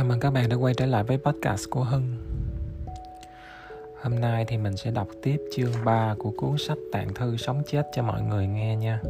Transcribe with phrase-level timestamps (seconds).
[0.00, 2.16] Chào mừng các bạn đã quay trở lại với podcast của Hưng.
[4.02, 7.62] Hôm nay thì mình sẽ đọc tiếp chương 3 của cuốn sách Tạng thư sống
[7.66, 9.00] chết cho mọi người nghe nha.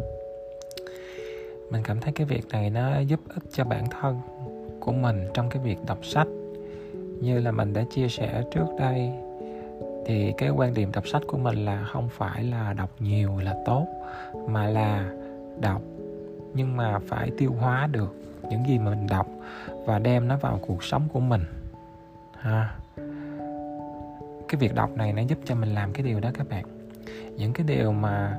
[1.70, 4.20] Mình cảm thấy cái việc này nó giúp ích cho bản thân
[4.80, 6.28] của mình trong cái việc đọc sách.
[7.20, 9.10] Như là mình đã chia sẻ trước đây,
[10.06, 13.56] thì cái quan điểm đọc sách của mình là không phải là đọc nhiều là
[13.66, 13.86] tốt,
[14.48, 15.10] mà là
[15.60, 15.82] đọc
[16.54, 18.14] nhưng mà phải tiêu hóa được
[18.50, 19.26] những gì mà mình đọc
[19.86, 21.44] và đem nó vào cuộc sống của mình.
[22.38, 22.74] Ha.
[24.48, 26.64] Cái việc đọc này nó giúp cho mình làm cái điều đó các bạn.
[27.36, 28.38] Những cái điều mà,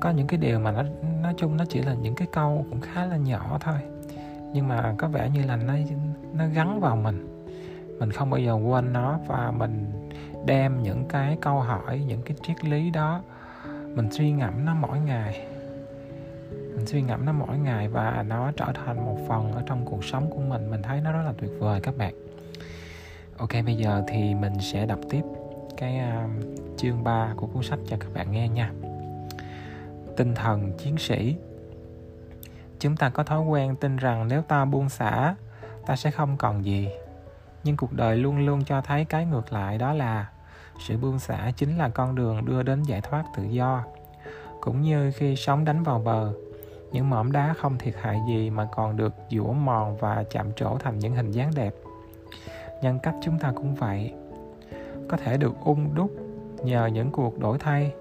[0.00, 0.82] có những cái điều mà nó,
[1.22, 3.78] nói chung nó chỉ là những cái câu cũng khá là nhỏ thôi.
[4.52, 5.74] Nhưng mà có vẻ như là nó
[6.32, 7.44] nó gắn vào mình.
[7.98, 9.90] Mình không bao giờ quên nó và mình
[10.46, 13.22] đem những cái câu hỏi, những cái triết lý đó,
[13.94, 15.46] mình suy ngẫm nó mỗi ngày
[16.76, 20.04] mình suy ngẫm nó mỗi ngày và nó trở thành một phần ở trong cuộc
[20.04, 20.70] sống của mình.
[20.70, 22.14] Mình thấy nó rất là tuyệt vời các bạn.
[23.36, 25.22] Ok bây giờ thì mình sẽ đọc tiếp
[25.76, 26.30] cái uh,
[26.76, 28.72] chương 3 của cuốn sách cho các bạn nghe nha.
[30.16, 31.36] Tinh thần chiến sĩ.
[32.80, 35.34] Chúng ta có thói quen tin rằng nếu ta buông xả
[35.86, 36.88] ta sẽ không còn gì.
[37.64, 40.30] Nhưng cuộc đời luôn luôn cho thấy cái ngược lại đó là
[40.80, 43.84] sự buông xả chính là con đường đưa đến giải thoát tự do.
[44.60, 46.32] Cũng như khi sóng đánh vào bờ
[46.94, 50.78] những mỏm đá không thiệt hại gì mà còn được dũa mòn và chạm trổ
[50.78, 51.74] thành những hình dáng đẹp.
[52.82, 54.12] Nhân cách chúng ta cũng vậy.
[55.08, 56.10] Có thể được ung đúc
[56.64, 57.92] nhờ những cuộc đổi thay.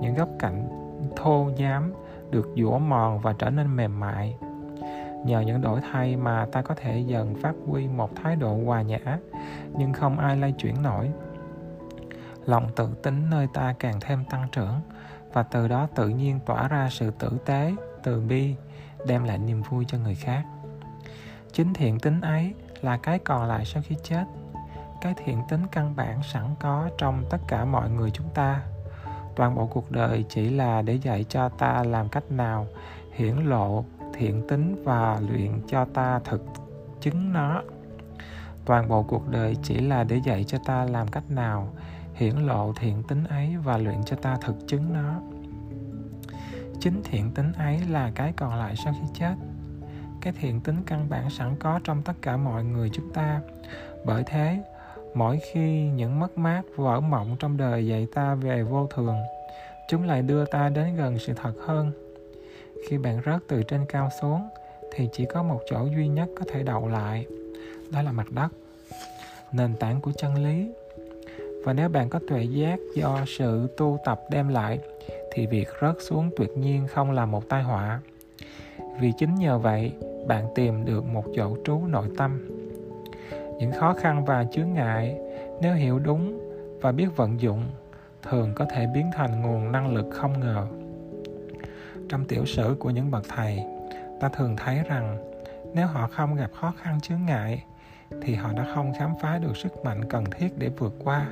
[0.00, 0.68] Những góc cạnh
[1.16, 1.92] thô nhám
[2.30, 4.36] được dũa mòn và trở nên mềm mại.
[5.24, 8.82] Nhờ những đổi thay mà ta có thể dần phát huy một thái độ hòa
[8.82, 9.18] nhã,
[9.78, 11.10] nhưng không ai lay chuyển nổi.
[12.44, 14.80] Lòng tự tính nơi ta càng thêm tăng trưởng,
[15.32, 18.54] và từ đó tự nhiên tỏa ra sự tử tế từ bi,
[19.06, 20.44] đem lại niềm vui cho người khác.
[21.52, 24.24] Chính thiện tính ấy là cái còn lại sau khi chết.
[25.00, 28.62] Cái thiện tính căn bản sẵn có trong tất cả mọi người chúng ta.
[29.36, 32.66] Toàn bộ cuộc đời chỉ là để dạy cho ta làm cách nào
[33.12, 36.44] hiển lộ thiện tính và luyện cho ta thực
[37.00, 37.62] chứng nó.
[38.64, 41.68] Toàn bộ cuộc đời chỉ là để dạy cho ta làm cách nào
[42.14, 45.20] hiển lộ thiện tính ấy và luyện cho ta thực chứng nó
[46.80, 49.34] chính thiện tính ấy là cái còn lại sau khi chết.
[50.20, 53.40] Cái thiện tính căn bản sẵn có trong tất cả mọi người chúng ta.
[54.04, 54.62] Bởi thế,
[55.14, 59.16] mỗi khi những mất mát vỡ mộng trong đời dạy ta về vô thường,
[59.88, 61.92] chúng lại đưa ta đến gần sự thật hơn.
[62.88, 64.48] Khi bạn rớt từ trên cao xuống,
[64.92, 67.26] thì chỉ có một chỗ duy nhất có thể đậu lại,
[67.92, 68.48] đó là mặt đất.
[69.52, 70.72] Nền tảng của chân lý
[71.64, 74.78] và nếu bạn có tuệ giác do sự tu tập đem lại,
[75.32, 78.00] thì việc rớt xuống tuyệt nhiên không là một tai họa.
[79.00, 79.92] Vì chính nhờ vậy,
[80.26, 82.48] bạn tìm được một chỗ trú nội tâm.
[83.58, 85.16] Những khó khăn và chướng ngại,
[85.60, 86.40] nếu hiểu đúng
[86.80, 87.64] và biết vận dụng,
[88.22, 90.66] thường có thể biến thành nguồn năng lực không ngờ.
[92.08, 93.64] Trong tiểu sử của những bậc thầy,
[94.20, 95.18] ta thường thấy rằng,
[95.74, 97.64] nếu họ không gặp khó khăn chướng ngại
[98.22, 101.26] thì họ đã không khám phá được sức mạnh cần thiết để vượt qua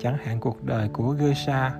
[0.00, 1.74] chẳng hạn cuộc đời của Geisha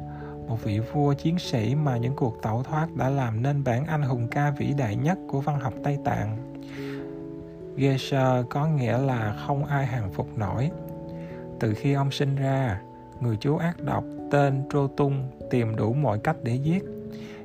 [0.49, 4.03] một vị vua chiến sĩ mà những cuộc tẩu thoát đã làm nên bản anh
[4.03, 6.37] hùng ca vĩ đại nhất của văn học Tây Tạng.
[7.77, 10.71] Geisha có nghĩa là không ai hàng phục nổi.
[11.61, 12.81] Từ khi ông sinh ra,
[13.21, 16.85] người chú ác độc tên Trô Tung tìm đủ mọi cách để giết.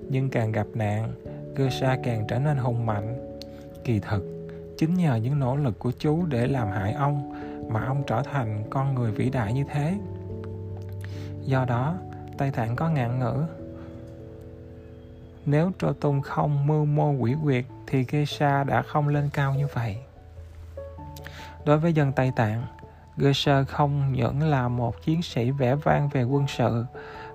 [0.09, 1.13] Nhưng càng gặp nạn,
[1.55, 3.37] Geisha càng trở nên hùng mạnh.
[3.83, 4.38] Kỳ thực,
[4.79, 7.33] chính nhờ những nỗ lực của chú để làm hại ông
[7.69, 9.97] mà ông trở thành con người vĩ đại như thế.
[11.45, 11.95] Do đó,
[12.37, 13.43] Tây Tạng có ngạn ngữ
[15.45, 19.67] Nếu Trô Tung không mưu mô quỷ quyệt thì Geisha đã không lên cao như
[19.73, 19.97] vậy.
[21.65, 22.63] Đối với dân Tây Tạng,
[23.17, 26.85] Geisha không những là một chiến sĩ vẻ vang về quân sự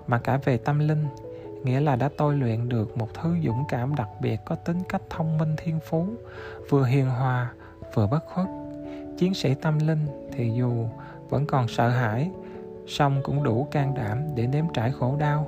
[0.07, 1.05] mà cả về tâm linh,
[1.65, 5.01] nghĩa là đã tôi luyện được một thứ dũng cảm đặc biệt có tính cách
[5.09, 6.07] thông minh thiên phú,
[6.69, 7.51] vừa hiền hòa,
[7.93, 8.47] vừa bất khuất.
[9.17, 10.87] Chiến sĩ tâm linh thì dù
[11.29, 12.31] vẫn còn sợ hãi
[12.87, 15.47] song cũng đủ can đảm để nếm trải khổ đau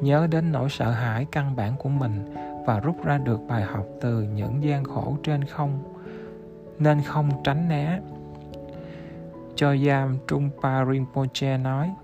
[0.00, 2.34] nhớ đến nỗi sợ hãi căn bản của mình
[2.66, 5.82] và rút ra được bài học từ những gian khổ trên không
[6.78, 8.00] nên không tránh né
[9.56, 11.94] cho giam Trungpa Rinpoche nói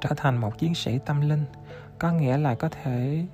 [0.00, 1.44] trở thành một chiến sĩ tâm linh
[2.00, 3.24] có nghĩa là có thể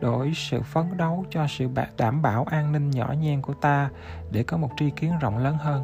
[0.00, 3.90] đổi sự phấn đấu cho sự đảm bảo an ninh nhỏ nhen của ta
[4.30, 5.82] để có một tri kiến rộng lớn hơn.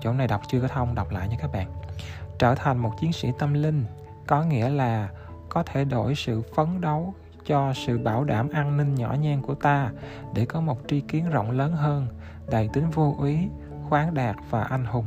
[0.00, 1.66] Chỗ này đọc chưa có thông, đọc lại nha các bạn.
[2.38, 3.84] Trở thành một chiến sĩ tâm linh
[4.26, 5.08] có nghĩa là
[5.48, 7.14] có thể đổi sự phấn đấu
[7.46, 9.90] cho sự bảo đảm an ninh nhỏ nhen của ta
[10.34, 12.06] để có một tri kiến rộng lớn hơn,
[12.50, 13.48] đầy tính vô úy
[13.88, 15.06] khoáng đạt và anh hùng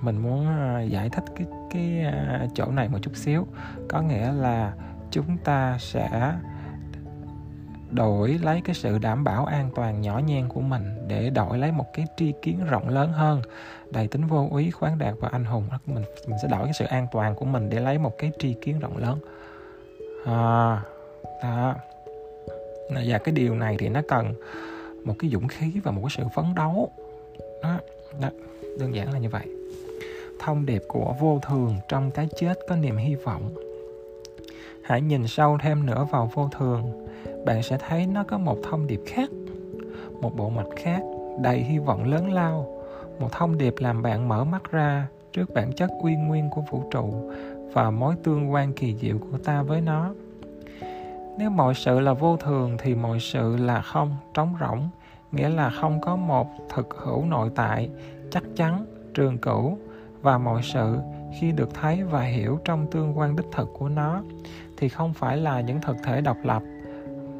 [0.00, 3.46] mình muốn ờ, giải thích cái cái ờ, chỗ này một chút xíu.
[3.88, 4.72] Có nghĩa là
[5.10, 6.32] chúng ta sẽ
[7.90, 11.72] đổi lấy cái sự đảm bảo an toàn nhỏ nhen của mình để đổi lấy
[11.72, 13.42] một cái tri kiến rộng lớn hơn.
[13.92, 16.84] Đầy tính vô úy khoáng đạt và anh hùng mình mình sẽ đổi cái sự
[16.84, 19.18] an toàn của mình để lấy một cái tri kiến rộng lớn.
[20.26, 20.82] À,
[21.42, 21.74] đó.
[23.06, 24.34] Và cái điều này thì nó cần
[25.04, 26.90] một cái dũng khí và một cái sự phấn đấu.
[27.62, 27.78] Đó,
[28.20, 28.28] đó.
[28.80, 29.59] Đơn giản là như vậy
[30.44, 33.54] thông điệp của vô thường trong cái chết có niềm hy vọng.
[34.82, 37.06] Hãy nhìn sâu thêm nữa vào vô thường,
[37.44, 39.30] bạn sẽ thấy nó có một thông điệp khác,
[40.20, 41.02] một bộ mặt khác
[41.40, 42.82] đầy hy vọng lớn lao,
[43.18, 46.82] một thông điệp làm bạn mở mắt ra trước bản chất uy nguyên của vũ
[46.90, 47.32] trụ
[47.72, 50.14] và mối tương quan kỳ diệu của ta với nó.
[51.38, 54.88] Nếu mọi sự là vô thường thì mọi sự là không, trống rỗng,
[55.32, 57.88] nghĩa là không có một thực hữu nội tại,
[58.30, 58.84] chắc chắn,
[59.14, 59.78] trường cửu
[60.22, 60.98] và mọi sự,
[61.40, 64.22] khi được thấy và hiểu trong tương quan đích thực của nó,
[64.76, 66.62] thì không phải là những thực thể độc lập,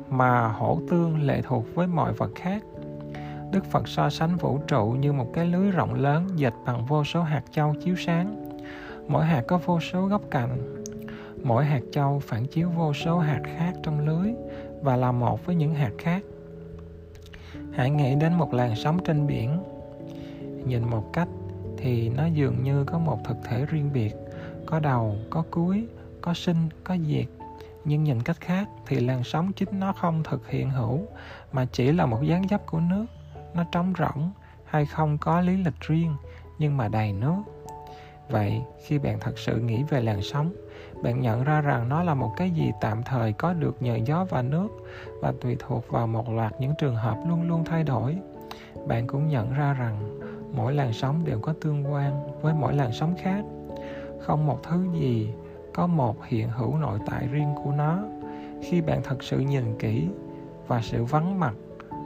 [0.08, 2.62] mà hỗ tương lệ thuộc với mọi vật khác.
[3.50, 7.04] Đức phật so sánh vũ trụ như một cái lưới rộng lớn dệt bằng vô
[7.04, 8.50] số hạt châu chiếu sáng.
[9.08, 10.84] Mỗi hạt có vô số góc cạnh,
[11.42, 14.32] mỗi hạt châu phản chiếu vô số hạt khác trong lưới
[14.82, 16.22] và là một với những hạt khác.
[17.72, 19.62] Hãy nghĩ đến một làn sóng trên biển,
[20.66, 21.28] nhìn một cách
[21.82, 24.14] thì nó dường như có một thực thể riêng biệt.
[24.66, 25.86] Có đầu, có cuối,
[26.20, 27.26] có sinh, có diệt.
[27.84, 31.06] Nhưng nhìn cách khác thì làn sóng chính nó không thực hiện hữu,
[31.52, 33.06] mà chỉ là một dáng dấp của nước.
[33.54, 34.30] Nó trống rỗng,
[34.64, 36.14] hay không có lý lịch riêng,
[36.58, 37.42] nhưng mà đầy nước.
[38.28, 40.52] Vậy, khi bạn thật sự nghĩ về làn sóng,
[41.02, 44.24] bạn nhận ra rằng nó là một cái gì tạm thời có được nhờ gió
[44.30, 44.68] và nước,
[45.20, 48.16] và tùy thuộc vào một loạt những trường hợp luôn luôn thay đổi.
[48.86, 50.20] Bạn cũng nhận ra rằng
[50.52, 53.44] mỗi làn sóng đều có tương quan với mỗi làn sóng khác.
[54.20, 55.32] Không một thứ gì
[55.74, 57.98] có một hiện hữu nội tại riêng của nó.
[58.62, 60.08] Khi bạn thật sự nhìn kỹ
[60.66, 61.54] và sự vắng mặt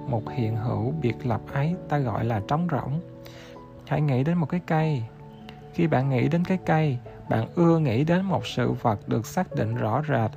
[0.08, 3.00] một hiện hữu biệt lập ấy, ta gọi là trống rỗng.
[3.87, 5.02] Hãy nghĩ đến một cái cây.
[5.73, 6.99] Khi bạn nghĩ đến cái cây,
[7.29, 10.31] bạn ưa nghĩ đến một sự vật được xác định rõ rệt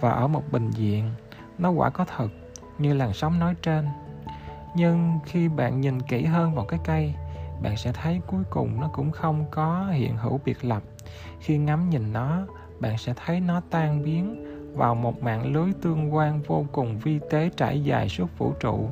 [0.00, 1.10] và ở một bình diện.
[1.58, 2.28] Nó quả có thật,
[2.78, 3.86] như làn sóng nói trên.
[4.76, 7.14] Nhưng khi bạn nhìn kỹ hơn vào cái cây
[7.62, 10.82] bạn sẽ thấy cuối cùng nó cũng không có hiện hữu biệt lập.
[11.40, 12.46] Khi ngắm nhìn nó,
[12.80, 14.44] bạn sẽ thấy nó tan biến
[14.76, 18.88] vào một mạng lưới tương quan vô cùng vi tế trải dài suốt vũ trụ.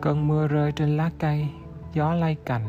[0.00, 1.48] Cơn mưa rơi trên lá cây,
[1.92, 2.64] gió lay cành,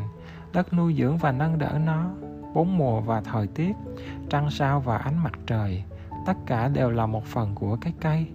[0.53, 2.09] đất nuôi dưỡng và nâng đỡ nó,
[2.53, 3.73] bốn mùa và thời tiết,
[4.29, 5.83] trăng sao và ánh mặt trời,
[6.25, 8.27] tất cả đều là một phần của cái cây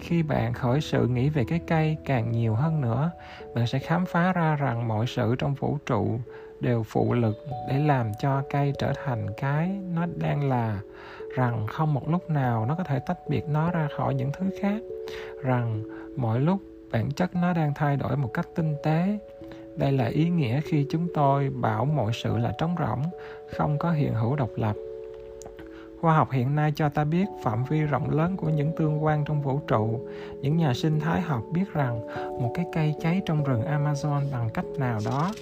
[0.00, 3.10] khi bạn khởi sự nghĩ về cái cây càng nhiều hơn nữa,
[3.54, 6.18] bạn sẽ khám phá ra rằng mọi sự trong vũ trụ
[6.60, 7.36] đều phụ lực
[7.68, 10.80] để làm cho cây trở thành cái nó đang là,
[11.36, 14.50] rằng không một lúc nào nó có thể tách biệt nó ra khỏi những thứ
[14.60, 14.82] khác,
[15.42, 15.82] rằng
[16.16, 16.60] mọi lúc
[16.92, 19.18] bản chất nó đang thay đổi một cách tinh tế.
[19.76, 23.02] Đây là ý nghĩa khi chúng tôi bảo mọi sự là trống rỗng,
[23.56, 24.76] không có hiện hữu độc lập
[26.06, 29.24] khoa học hiện nay cho ta biết phạm vi rộng lớn của những tương quan
[29.24, 30.00] trong vũ trụ.
[30.40, 32.06] Những nhà sinh thái học biết rằng
[32.40, 35.32] một cái cây cháy trong rừng amazon bằng cách nào đó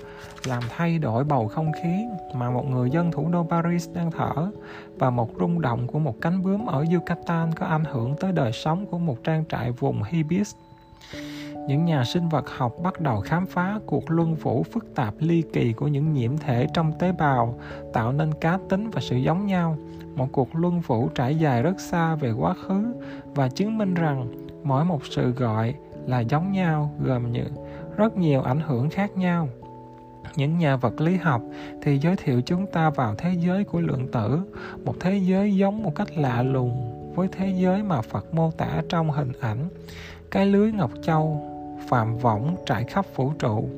[0.47, 4.51] làm thay đổi bầu không khí mà một người dân thủ đô paris đang thở
[4.99, 8.53] và một rung động của một cánh bướm ở yucatan có ảnh hưởng tới đời
[8.53, 10.55] sống của một trang trại vùng hibis.
[11.69, 15.43] Những nhà sinh vật học bắt đầu khám phá cuộc luân vũ phức tạp ly
[15.53, 17.59] kỳ của những nhiễm thể trong tế bào,
[17.93, 19.77] tạo nên cá tính và sự giống nhau
[20.17, 22.95] một cuộc luân vũ trải dài rất xa về quá khứ
[23.35, 24.29] và chứng minh rằng
[24.65, 25.75] mỗi một sự gọi
[26.07, 27.45] là giống nhau, gồm như
[27.97, 29.49] rất nhiều ảnh hưởng khác nhau.
[30.37, 31.43] Những nhà vật lý học
[31.83, 34.41] thì giới thiệu chúng ta vào thế giới của lượng tử,
[34.85, 38.83] một thế giới giống một cách lạ lùng với thế giới mà phật mô tả
[38.89, 39.69] trong hình ảnh.
[40.31, 41.43] Cái lưới ngọc châu
[41.89, 43.69] phạm võng trải khắp vũ trụ,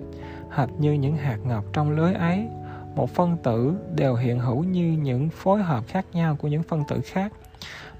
[0.50, 2.48] hệt như những hạt ngọc trong lưới ấy
[2.96, 6.82] một phân tử đều hiện hữu như những phối hợp khác nhau của những phân
[6.88, 7.32] tử khác.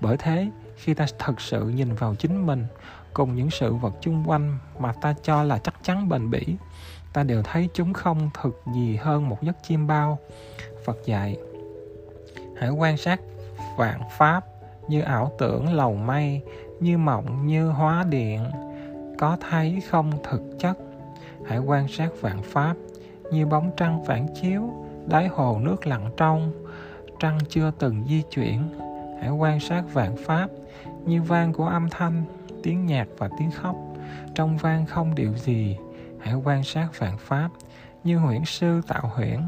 [0.00, 2.66] Bởi thế, khi ta thực sự nhìn vào chính mình
[3.12, 6.56] cùng những sự vật chung quanh mà ta cho là chắc chắn bền bỉ,
[7.12, 10.18] ta đều thấy chúng không thực gì hơn một giấc chiêm bao.
[10.84, 11.36] Phật dạy,
[12.56, 13.20] hãy quan sát
[13.76, 14.44] vạn pháp
[14.88, 16.40] như ảo tưởng lầu mây,
[16.80, 18.44] như mộng, như hóa điện,
[19.18, 20.78] có thấy không thực chất.
[21.46, 22.74] Hãy quan sát vạn pháp
[23.32, 26.52] như bóng trăng phản chiếu đáy hồ nước lặng trong,
[27.20, 28.68] trăng chưa từng di chuyển.
[29.20, 30.50] Hãy quan sát vạn pháp
[31.04, 32.22] như vang của âm thanh,
[32.62, 33.76] tiếng nhạc và tiếng khóc.
[34.34, 35.76] Trong vang không điều gì,
[36.20, 37.48] hãy quan sát vạn pháp
[38.04, 39.40] như huyễn sư tạo huyễn,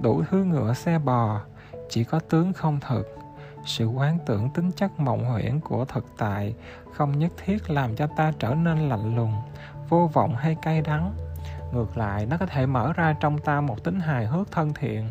[0.00, 1.40] đủ thứ ngựa xe bò,
[1.90, 3.18] chỉ có tướng không thực.
[3.66, 6.54] Sự quán tưởng tính chất mộng huyễn của thực tại
[6.92, 9.34] không nhất thiết làm cho ta trở nên lạnh lùng,
[9.88, 11.14] vô vọng hay cay đắng
[11.74, 15.08] ngược lại, nó có thể mở ra trong ta một tính hài hước thân thiện,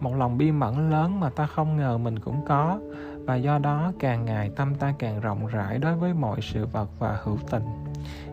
[0.00, 2.78] một lòng bi mẫn lớn mà ta không ngờ mình cũng có.
[3.26, 6.88] Và do đó, càng ngày tâm ta càng rộng rãi đối với mọi sự vật
[6.98, 7.62] và hữu tình.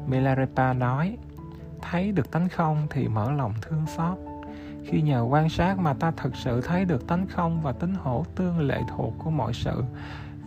[0.07, 1.17] Milarepa nói,
[1.81, 4.17] thấy được tánh không thì mở lòng thương xót.
[4.85, 8.25] Khi nhờ quan sát mà ta thực sự thấy được tánh không và tính hổ
[8.35, 9.83] tương lệ thuộc của mọi sự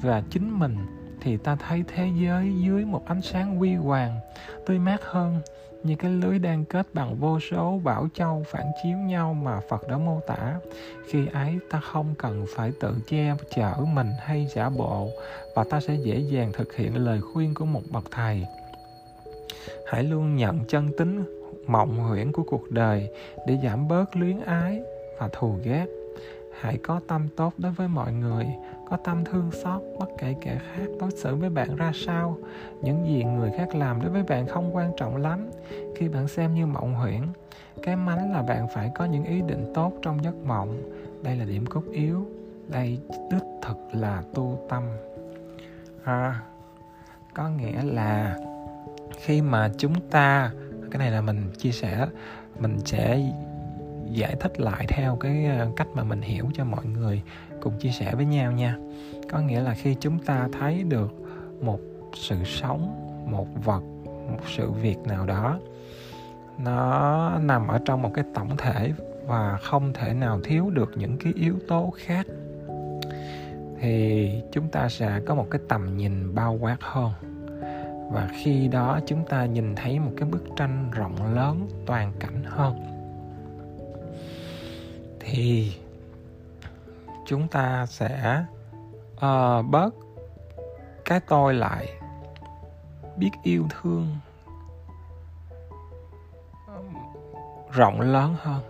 [0.02, 0.76] và chính mình
[1.20, 4.20] thì ta thấy thế giới dưới một ánh sáng huy hoàng,
[4.66, 5.40] tươi mát hơn,
[5.82, 9.88] như cái lưới đang kết bằng vô số bảo châu phản chiếu nhau mà Phật
[9.88, 10.54] đã mô tả.
[11.08, 15.08] Khi ấy, ta không cần phải tự che chở mình hay giả bộ
[15.54, 18.46] và ta sẽ dễ dàng thực hiện lời khuyên của một bậc thầy.
[19.86, 21.24] Hãy luôn nhận chân tính
[21.66, 23.08] mộng huyễn của cuộc đời
[23.46, 24.82] để giảm bớt luyến ái
[25.18, 25.86] và thù ghét
[26.60, 28.46] hãy có tâm tốt đối với mọi người
[28.90, 32.36] có tâm thương xót bất kể kẻ khác đối xử với bạn ra sao.
[32.82, 35.50] Những gì người khác làm đối với bạn không quan trọng lắm.
[35.96, 37.22] Khi bạn xem như mộng huyễn
[37.82, 40.82] cái mánh là bạn phải có những ý định tốt trong giấc mộng.
[41.22, 42.26] Đây là điểm cốt yếu.
[42.68, 42.98] Đây
[43.30, 44.82] đích thực là tu tâm.
[46.04, 46.40] À,
[47.34, 48.38] có nghĩa là
[49.16, 50.50] khi mà chúng ta
[50.90, 52.06] cái này là mình chia sẻ
[52.58, 53.32] mình sẽ
[54.12, 57.22] giải thích lại theo cái à, cách mà mình hiểu cho mọi người
[57.60, 58.76] cùng chia sẻ với nhau nha.
[59.30, 61.10] Có nghĩa là khi chúng ta thấy được
[61.60, 61.80] một
[62.14, 62.94] sự sống,
[63.30, 65.58] một vật, một sự việc nào đó,
[66.58, 68.92] nó nằm ở trong một cái tổng thể
[69.26, 72.26] và không thể nào thiếu được những cái yếu tố khác,
[73.80, 77.12] thì chúng ta sẽ có một cái tầm nhìn bao quát hơn.
[78.12, 82.42] Và khi đó chúng ta nhìn thấy một cái bức tranh rộng lớn, toàn cảnh
[82.44, 82.74] hơn,
[85.20, 85.72] thì
[87.30, 88.44] chúng ta sẽ
[89.14, 89.94] uh, bớt
[91.04, 91.88] cái tôi lại
[93.16, 94.06] biết yêu thương
[97.72, 98.62] rộng lớn hơn.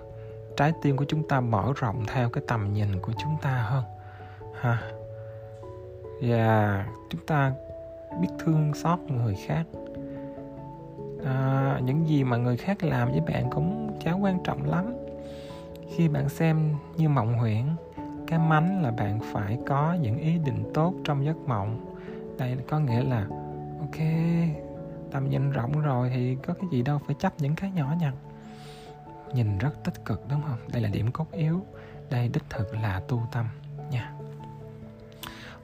[0.57, 3.85] Trái tim của chúng ta mở rộng theo cái tầm nhìn của chúng ta hơn
[4.61, 4.83] ha.
[6.23, 7.53] Và chúng ta
[8.21, 9.67] biết thương xót người khác.
[11.25, 14.95] À, những gì mà người khác làm với bạn cũng chả quan trọng lắm.
[15.97, 17.65] Khi bạn xem như mộng huyễn
[18.31, 21.97] cái mánh là bạn phải có những ý định tốt trong giấc mộng.
[22.39, 23.27] Đây có nghĩa là,
[23.81, 23.99] ok,
[25.11, 28.15] tầm nhìn rộng rồi thì có cái gì đâu phải chấp những cái nhỏ nhặt.
[29.35, 30.59] Nhìn rất tích cực, đúng không?
[30.73, 31.61] Đây là điểm cốt yếu.
[32.11, 33.47] Đây đích thực là tu tâm,
[33.91, 34.13] nha.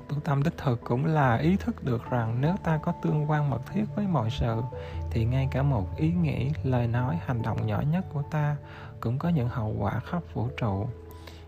[0.09, 3.51] Tu tâm đích thực cũng là ý thức được rằng nếu ta có tương quan
[3.51, 4.63] mật thiết với mọi sự,
[5.11, 8.57] thì ngay cả một ý nghĩ, lời nói, hành động nhỏ nhất của ta
[9.01, 10.87] cũng có những hậu quả khắp vũ trụ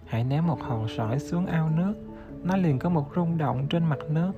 [0.08, 1.94] hãy ném một hòn sỏi xuống ao nước.
[2.42, 4.32] Nó liền có một rung động trên mặt nước.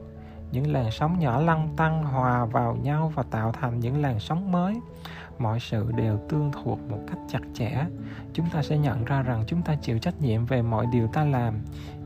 [0.53, 4.53] Những làn sóng nhỏ lăn tăng hòa vào nhau và tạo thành những làn sóng
[4.53, 4.75] mới.
[5.39, 7.85] Mọi sự đều tương thuộc một cách chặt chẽ.
[8.33, 11.25] Chúng ta sẽ nhận ra rằng chúng ta chịu trách nhiệm về mọi điều ta
[11.25, 11.55] làm.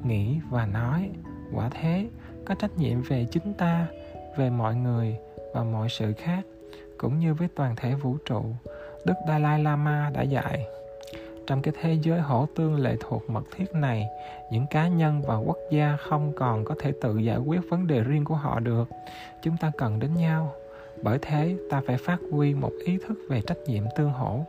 [0.05, 1.11] Nghĩ và nói.
[1.53, 2.09] Quả thế,
[2.45, 3.87] có trách nhiệm về chính ta,
[4.37, 5.17] về mọi người
[5.55, 6.45] và mọi sự khác,
[6.99, 8.45] cũng như với toàn thể vũ trụ.
[9.07, 10.67] Đức dalai lama đã dạy
[11.47, 14.09] trong cái thế giới hỗ tương lệ thuộc mật thiết này,
[14.51, 18.01] những cá nhân và quốc gia không còn có thể tự giải quyết vấn đề
[18.01, 18.89] riêng của họ được.
[19.43, 20.53] Chúng ta cần đến nhau.
[21.03, 24.45] Bởi thế, ta phải phát huy một ý thức về trách nhiệm tương hỗ.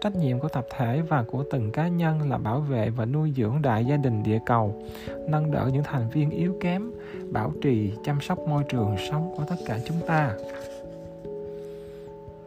[0.00, 3.32] Trách nhiệm của tập thể và của từng cá nhân là bảo vệ và nuôi
[3.36, 4.82] dưỡng đại gia đình địa cầu,
[5.28, 6.90] nâng đỡ những thành viên yếu kém,
[7.32, 10.34] bảo trì, chăm sóc môi trường sống của tất cả chúng ta.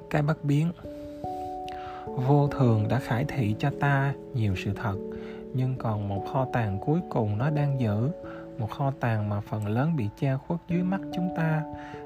[0.09, 0.71] Cái bất biến
[2.15, 4.95] vô thường đã khải thị cho ta nhiều sự thật,
[5.53, 8.11] nhưng còn một kho tàng cuối cùng nó đang giữ
[8.57, 11.63] một kho tàng mà phần lớn bị che khuất dưới mắt chúng ta.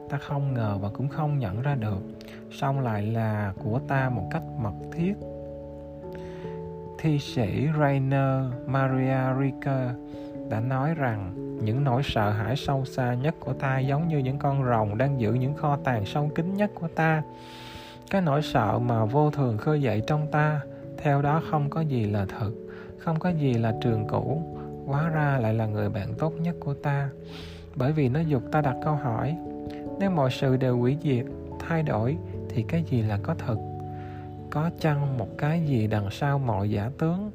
[0.09, 2.01] Ta không ngờ và cũng không nhận ra được,
[2.51, 5.13] song lại là của ta một cách mật thiết.
[6.99, 9.89] Thi sĩ Rainer Maria Rilke
[10.49, 11.33] đã nói rằng,
[11.63, 15.21] những nỗi sợ hãi sâu xa nhất của ta giống như những con rồng đang
[15.21, 17.23] giữ những kho tàng sâu kín nhất của ta
[18.09, 20.61] cái nỗi sợ mà vô thường khơi dậy trong ta,
[20.97, 22.51] theo đó không có gì là thật,
[22.99, 24.41] không có gì là trường cũ,
[24.85, 27.09] hóa ra lại là người bạn tốt nhất của ta.
[27.75, 29.37] Bởi vì nó dục ta đặt câu hỏi,
[29.99, 31.25] nếu mọi sự đều hủy diệt,
[31.59, 32.17] thay đổi,
[32.49, 33.57] thì cái gì là có thật?
[34.49, 37.31] Có chăng một cái gì đằng sau mọi giả tướng,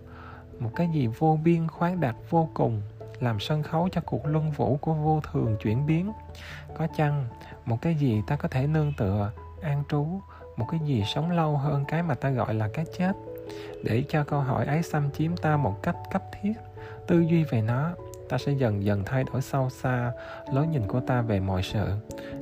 [0.59, 2.83] một cái gì vô biên khoáng đạt vô cùng,
[3.21, 6.13] làm sân khấu cho cuộc luân vũ của vô thường chuyển biến?
[6.79, 7.27] Có chăng
[7.65, 10.07] một cái gì ta có thể nương tựa, an trú
[10.57, 13.13] một cái gì sống lâu hơn cái mà ta gọi là cái chết.
[13.85, 16.53] Để cho câu hỏi ấy xâm chiếm ta một cách cấp thiết,
[17.07, 17.91] tư duy về nó,
[18.29, 20.13] ta sẽ dần dần thay đổi sâu xa
[20.53, 21.89] lối nhìn của ta về mọi sự.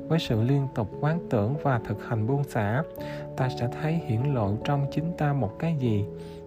[0.09, 2.83] Với sự liên tục quán tưởng và thực hành buông xả,
[3.37, 6.05] ta sẽ thấy hiển lộ trong chính ta một cái gì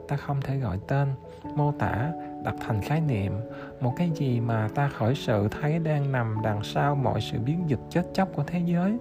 [0.08, 1.08] ta không thể gọi tên,
[1.56, 2.12] mô tả,
[2.44, 3.34] đặt thành khái niệm.
[3.82, 7.64] Một cái gì mà ta khởi sự thấy đang nằm đằng sau mọi sự biến
[7.68, 8.98] dịch chết chóc của thế giới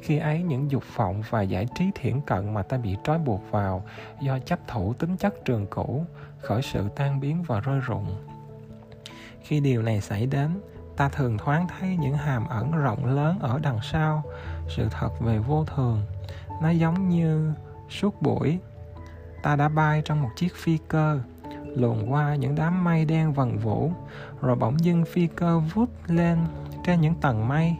[0.00, 3.50] khi ấy những dục vọng và giải trí thiển cận mà ta bị trói buộc
[3.50, 3.84] vào
[4.20, 6.04] do chấp thủ tính chất trường cũ,
[6.38, 8.06] khởi sự tan biến và rơi rụng.
[9.42, 10.60] Khi điều này xảy đến,
[10.96, 14.22] ta thường thoáng thấy những hàm ẩn rộng lớn ở đằng sau,
[14.68, 16.02] sự thật về vô thường.
[16.62, 17.52] Nó giống như
[17.90, 18.58] suốt buổi,
[19.42, 21.20] ta đã bay trong một chiếc phi cơ,
[21.64, 23.92] luồn qua những đám mây đen vần vũ,
[24.40, 26.38] rồi bỗng dưng phi cơ vút lên
[26.84, 27.76] trên những tầng mây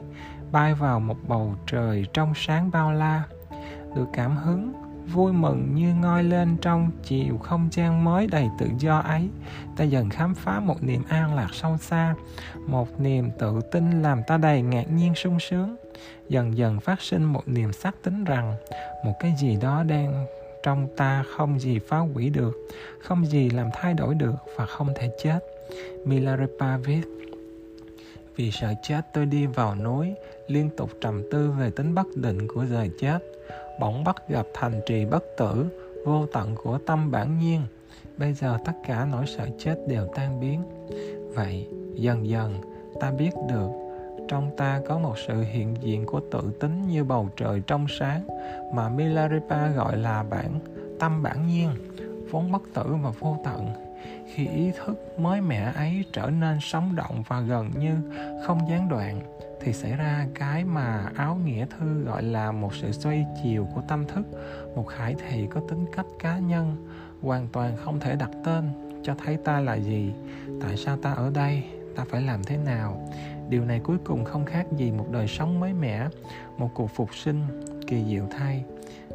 [0.54, 3.22] bay vào một bầu trời trong sáng bao la.
[3.96, 4.72] Được cảm hứng,
[5.12, 9.28] vui mừng như ngoi lên trong chiều không gian mới đầy tự do ấy,
[9.76, 12.14] ta dần khám phá một niềm an lạc sâu xa,
[12.66, 15.76] một niềm tự tin làm ta đầy ngạc nhiên sung sướng.
[16.28, 18.54] Dần dần phát sinh một niềm xác tính rằng
[19.04, 20.26] một cái gì đó đang
[20.62, 22.68] trong ta không gì phá hủy được,
[23.02, 25.38] không gì làm thay đổi được và không thể chết.
[26.04, 27.02] Milarepa viết,
[28.36, 30.14] vì sợ chết tôi đi vào núi
[30.48, 33.18] liên tục trầm tư về tính bất định của đời chết,
[33.80, 35.66] bỗng bắt gặp thành trì bất tử,
[36.04, 37.60] vô tận của tâm bản nhiên.
[38.18, 40.62] Bây giờ tất cả nỗi sợ chết đều tan biến.
[41.34, 42.60] Vậy, dần dần,
[43.00, 43.70] ta biết được
[44.28, 48.26] trong ta có một sự hiện diện của tự tính như bầu trời trong sáng
[48.74, 50.60] mà Milarepa gọi là bản,
[51.00, 51.68] tâm bản nhiên,
[52.30, 53.68] vốn bất tử và vô tận.
[54.34, 57.94] Khi ý thức mới mẻ ấy trở nên sống động và gần như
[58.46, 59.20] không gián đoạn
[59.64, 63.82] thì xảy ra cái mà áo nghĩa thư gọi là một sự xoay chiều của
[63.88, 64.26] tâm thức,
[64.76, 66.88] một khải thị có tính cách cá nhân,
[67.22, 68.64] hoàn toàn không thể đặt tên,
[69.02, 70.12] cho thấy ta là gì,
[70.62, 71.62] tại sao ta ở đây,
[71.96, 73.08] ta phải làm thế nào.
[73.48, 76.08] Điều này cuối cùng không khác gì một đời sống mới mẻ,
[76.58, 77.42] một cuộc phục sinh,
[77.86, 78.64] kỳ diệu thay.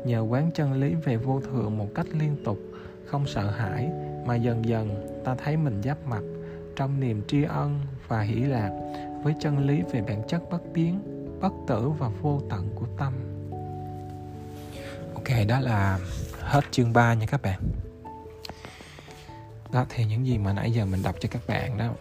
[0.05, 2.57] Nhờ quán chân lý về vô thường một cách liên tục,
[3.05, 3.89] không sợ hãi,
[4.25, 6.21] mà dần dần ta thấy mình giáp mặt,
[6.75, 8.88] trong niềm tri ân và hỷ lạc
[9.23, 11.01] với chân lý về bản chất bất biến,
[11.41, 13.13] bất tử và vô tận của tâm.
[15.13, 15.99] Ok, đó là
[16.39, 17.61] hết chương 3 nha các bạn.
[19.71, 21.93] Đó, thì những gì mà nãy giờ mình đọc cho các bạn đó.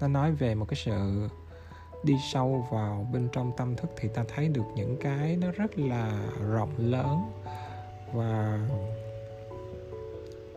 [0.00, 1.28] Nó nói về một cái sự
[2.04, 5.78] đi sâu vào bên trong tâm thức thì ta thấy được những cái nó rất
[5.78, 7.32] là rộng lớn
[8.12, 8.58] và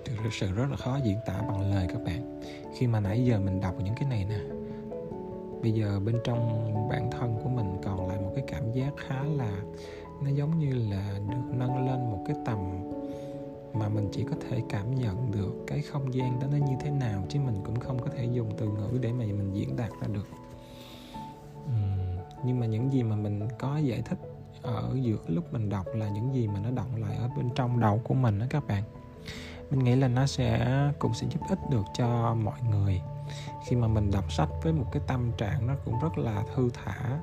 [0.05, 2.41] thực sự rất là khó diễn tả bằng lời các bạn.
[2.75, 4.39] Khi mà nãy giờ mình đọc những cái này nè,
[5.61, 9.23] bây giờ bên trong bản thân của mình còn lại một cái cảm giác khá
[9.23, 9.61] là,
[10.23, 12.59] nó giống như là được nâng lên một cái tầm
[13.73, 16.91] mà mình chỉ có thể cảm nhận được cái không gian đó nó như thế
[16.91, 19.91] nào, chứ mình cũng không có thể dùng từ ngữ để mà mình diễn đạt
[20.01, 20.27] ra được.
[22.45, 24.17] Nhưng mà những gì mà mình có giải thích
[24.61, 27.79] ở giữa lúc mình đọc là những gì mà nó động lại ở bên trong
[27.79, 28.83] đầu của mình đó các bạn
[29.73, 30.67] mình nghĩ là nó sẽ
[30.99, 33.01] cũng sẽ giúp ích được cho mọi người.
[33.65, 36.69] Khi mà mình đọc sách với một cái tâm trạng nó cũng rất là thư
[36.73, 37.19] thả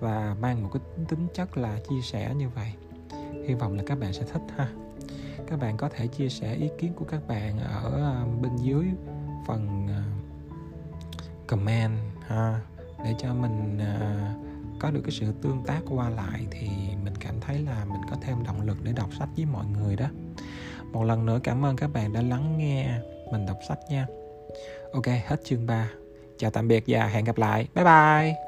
[0.00, 2.72] và mang một cái tính chất là chia sẻ như vậy.
[3.48, 4.68] Hy vọng là các bạn sẽ thích ha.
[5.46, 8.86] Các bạn có thể chia sẻ ý kiến của các bạn ở ờ, bên dưới
[9.46, 10.02] phần ờ,
[11.46, 12.60] comment ha.
[13.04, 14.16] Để cho mình ờ,
[14.80, 16.68] có được cái sự tương tác qua lại thì
[17.04, 19.96] mình cảm thấy là mình có thêm động lực để đọc sách với mọi người
[19.96, 20.06] đó
[20.92, 22.90] một lần nữa cảm ơn các bạn đã lắng nghe
[23.32, 24.06] mình đọc sách nha.
[24.92, 25.90] Ok, hết chương 3
[26.38, 27.68] chào tạm biệt và hẹn gặp lại.
[27.74, 28.47] Bye bye.